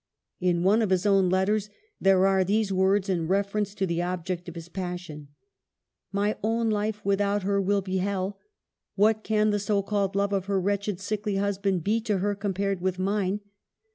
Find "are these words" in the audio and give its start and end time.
2.25-3.07